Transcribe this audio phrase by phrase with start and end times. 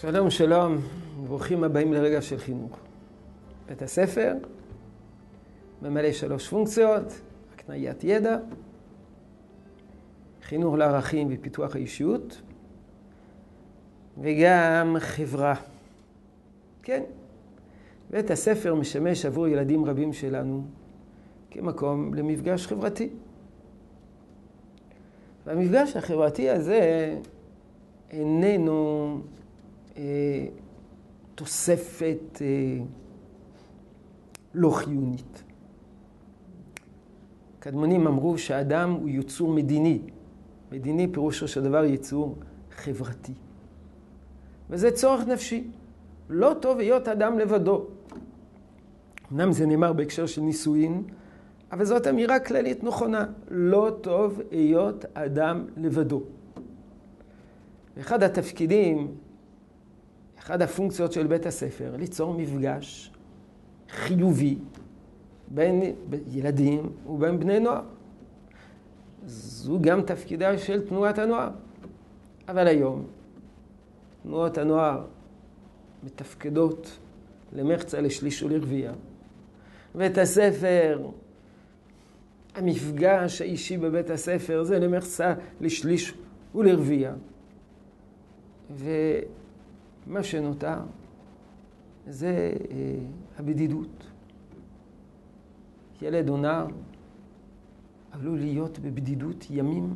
[0.00, 0.78] שלום, שלום,
[1.26, 2.78] ברוכים הבאים לרגע של חינוך.
[3.68, 4.34] בית הספר
[5.82, 7.20] ממלא שלוש פונקציות,
[7.54, 8.38] הקניית ידע,
[10.42, 12.42] חינוך לערכים ופיתוח האישיות,
[14.18, 15.54] וגם חברה.
[16.82, 17.02] כן,
[18.10, 20.64] בית הספר משמש עבור ילדים רבים שלנו
[21.50, 23.08] כמקום למפגש חברתי.
[25.46, 27.14] והמפגש החברתי הזה
[28.10, 29.20] איננו
[31.34, 32.84] תוספת אה,
[34.54, 35.42] לא חיונית.
[37.58, 39.98] קדמונים אמרו שהאדם הוא יצור מדיני.
[40.72, 42.36] מדיני פירושו של דבר יצור
[42.70, 43.32] חברתי.
[44.70, 45.70] וזה צורך נפשי.
[46.28, 47.86] לא טוב היות אדם לבדו.
[49.32, 51.02] אמנם זה נאמר בהקשר של נישואין,
[51.72, 53.26] אבל זאת אמירה כללית נכונה.
[53.50, 56.22] לא טוב היות אדם לבדו.
[58.00, 59.14] אחד התפקידים,
[60.40, 63.12] אחד הפונקציות של בית הספר, ליצור מפגש
[63.90, 64.58] חיובי
[65.48, 65.82] בין
[66.32, 67.82] ילדים ובין בני נוער.
[69.26, 71.50] זו גם תפקידה של תנועת הנוער.
[72.48, 73.06] אבל היום
[74.22, 75.04] תנועות הנוער
[76.04, 76.98] מתפקדות
[77.52, 78.92] למחצה, לשליש ולרבייה.
[79.94, 81.08] בית הספר,
[82.54, 86.14] המפגש האישי בבית הספר זה למחצה, לשליש
[86.54, 87.14] ולרבייה.
[90.06, 90.78] ומה שנותר
[92.06, 92.94] זה אה,
[93.38, 94.06] הבדידות.
[96.02, 96.66] ילד או נער
[98.10, 99.94] עלול להיות בבדידות ימים,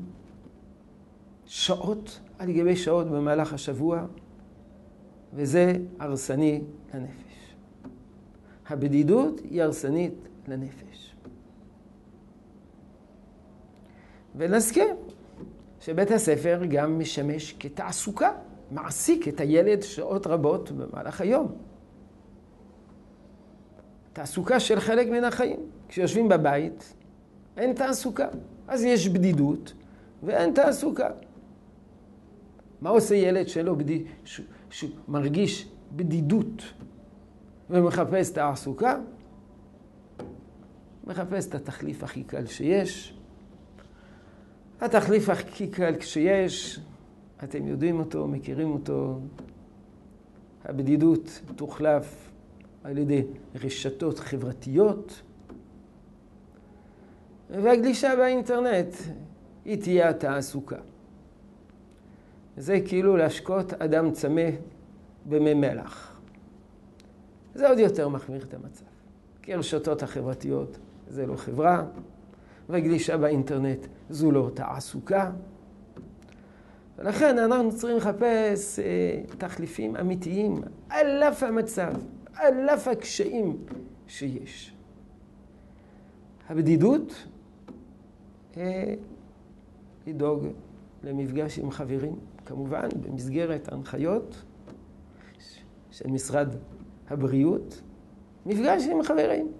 [1.47, 4.07] שעות על גבי שעות במהלך השבוע,
[5.35, 6.63] וזה הרסני
[6.95, 7.55] לנפש.
[8.67, 10.15] הבדידות היא הרסנית
[10.49, 11.15] לנפש.
[14.37, 14.97] ונזכיר
[15.81, 18.33] שבית הספר גם משמש כתעסוקה,
[18.75, 21.53] מעסיק את הילד שעות רבות במהלך היום.
[24.13, 25.61] תעסוקה של חלק מן החיים.
[25.89, 26.95] כשיושבים בבית,
[27.57, 28.29] אין תעסוקה.
[28.69, 29.73] אז יש בדידות
[30.23, 31.09] ואין תעסוקה.
[32.81, 34.07] מה עושה ילד שלו בדיד...
[34.25, 34.41] ש...
[34.71, 36.63] שמרגיש בדידות
[37.71, 38.99] ומחפש תעסוקה?
[41.05, 43.19] מחפש את התחליף הכי קל שיש.
[44.81, 46.81] התחליף הכי קל שיש,
[47.45, 49.19] אתם יודעים אותו, מכירים אותו,
[50.65, 52.31] הבדידות תוחלף
[52.85, 53.23] על ידי
[53.65, 55.23] רשתות חברתיות,
[57.51, 58.95] והגלישה באינטרנט
[59.65, 60.79] היא תהיה התעסוקה.
[62.57, 64.51] זה כאילו להשקות אדם צמא
[65.29, 66.21] במי מלח.
[67.55, 68.85] זה עוד יותר מחמיר את המצב.
[69.43, 70.79] כי הרשתות החברתיות
[71.09, 71.85] זה לא חברה,
[72.69, 75.31] והגלישה באינטרנט זו לא תעסוקה.
[76.99, 81.93] ולכן אנחנו צריכים לחפש אה, תחליפים אמיתיים על אף המצב,
[82.35, 83.57] על אף הקשיים
[84.07, 84.75] שיש.
[86.49, 87.15] הבדידות,
[88.57, 88.95] אה,
[90.07, 90.47] לדאוג
[91.03, 92.17] למפגש עם חברים,
[92.47, 94.43] כמובן במסגרת ההנחיות
[95.91, 96.49] של משרד
[97.09, 97.81] הבריאות,
[98.47, 99.53] מפגש עם חברים.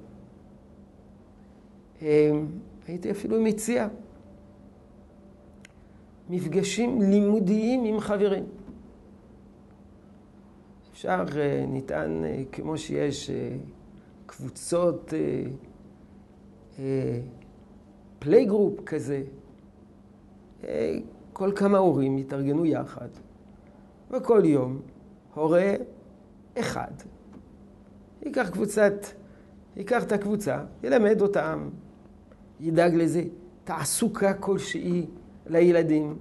[2.03, 2.31] אה,
[2.87, 3.89] הייתי אפילו מציע
[6.29, 8.45] מפגשים לימודיים עם חברים.
[10.93, 13.31] אפשר, אה, ניתן, אה, כמו שיש
[14.27, 15.13] קבוצות
[18.19, 19.23] playgroup כזה,
[21.33, 23.09] כל כמה הורים יתארגנו יחד,
[24.11, 24.81] וכל יום
[25.35, 25.75] הורה
[26.59, 26.93] אחד
[28.25, 28.95] ייקח קבוצת,
[29.77, 31.69] ייקח את הקבוצה, ילמד אותם,
[32.61, 33.23] ידאג לזה
[33.65, 35.07] תעסוקה כלשהי
[35.47, 36.19] לילדים.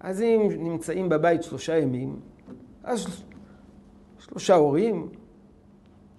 [0.00, 2.20] אז אם נמצאים בבית שלושה ימים,
[2.84, 3.06] אז
[4.18, 5.08] שלושה הורים,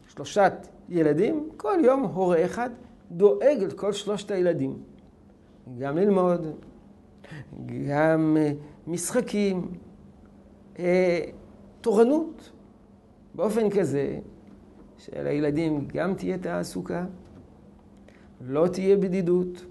[0.07, 0.53] שלושת
[0.89, 2.69] ילדים, כל יום הורה אחד
[3.11, 4.77] דואג לכל שלושת הילדים.
[5.77, 6.45] גם ללמוד,
[7.87, 8.51] גם אה,
[8.87, 9.71] משחקים,
[10.79, 11.25] אה,
[11.81, 12.51] תורנות,
[13.35, 14.19] באופן כזה
[14.97, 17.05] שלילדים גם תהיה תעסוקה,
[18.41, 19.65] לא תהיה בדידות,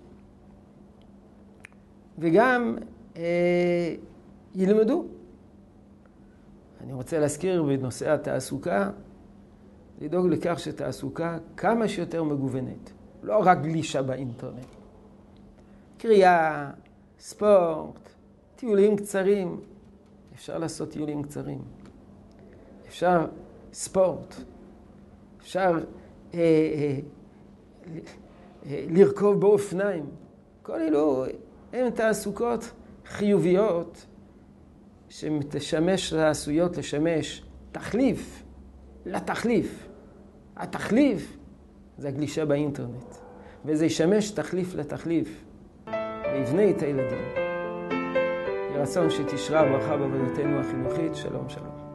[2.19, 2.77] וגם
[3.17, 3.95] אה,
[4.55, 5.05] ילמדו.
[6.81, 8.91] אני רוצה להזכיר בנושא התעסוקה,
[10.01, 12.93] לדאוג לכך שתעסוקה כמה שיותר מגוונת,
[13.23, 14.67] לא רק גלישה באינטרנט.
[15.99, 16.71] קריאה,
[17.19, 18.09] ספורט,
[18.57, 19.61] טיולים קצרים,
[20.35, 21.59] אפשר לעשות טיולים קצרים.
[22.89, 23.27] אפשר
[23.73, 24.35] ספורט,
[25.41, 25.71] אפשר
[26.35, 26.99] אה, אה,
[28.67, 30.07] אה, לרכוב באופניים.
[30.63, 31.25] כל אלו
[31.73, 32.71] הן תעסוקות
[33.07, 34.07] חיוביות
[35.09, 37.43] שתשמש עשויות לשמש
[37.73, 38.43] תחליף
[39.07, 39.89] לתחליף.
[40.57, 41.37] התחליף
[41.99, 43.15] זה הגלישה באינטרנט,
[43.65, 45.45] וזה ישמש תחליף לתחליף,
[46.33, 47.19] ויבנה את הילדים.
[47.37, 51.15] יהי רצון שתשרה הברכה בעבודתנו החינוכית.
[51.15, 51.88] שלום שלום.